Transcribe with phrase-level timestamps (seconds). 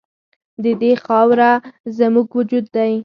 [0.63, 1.51] د دې خاوره
[1.97, 2.93] زموږ وجود دی؟